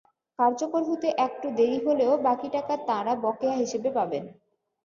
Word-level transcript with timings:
কার্যকর 0.39 0.81
হতে 0.89 1.07
একটু 1.25 1.47
দেরি 1.57 1.79
হলেও 1.85 2.13
বাকি 2.27 2.47
টাকা 2.55 2.73
তাঁরা 2.87 3.13
বকেয়া 3.23 3.55
হিসেবে 3.55 3.89
পাবেন। 3.97 4.23